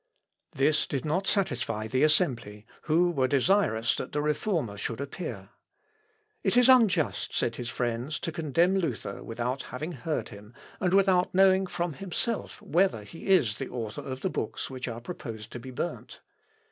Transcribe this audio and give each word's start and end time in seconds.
This 0.53 0.87
did 0.87 1.05
not 1.05 1.27
satisfy 1.27 1.85
the 1.87 2.01
assembly, 2.01 2.65
who 2.85 3.11
were 3.11 3.27
desirous 3.27 3.93
that 3.97 4.13
the 4.13 4.21
Reformer 4.23 4.75
should 4.75 4.99
appear. 4.99 5.49
It 6.43 6.57
is 6.57 6.67
unjust, 6.69 7.35
said 7.35 7.57
his 7.57 7.69
friends, 7.69 8.19
to 8.21 8.31
condemn 8.31 8.75
Luther 8.79 9.21
without 9.23 9.61
having 9.61 9.91
heard 9.91 10.29
him, 10.29 10.55
and 10.79 10.91
without 10.91 11.35
knowing 11.35 11.67
from 11.67 11.93
himself 11.93 12.59
whether 12.63 13.03
he 13.03 13.27
is 13.27 13.59
the 13.59 13.69
author 13.69 14.01
of 14.01 14.21
the 14.21 14.31
books 14.31 14.71
which 14.71 14.87
are 14.87 15.01
proposed 15.01 15.51
to 15.51 15.59
be 15.59 15.69
burnt. 15.69 16.19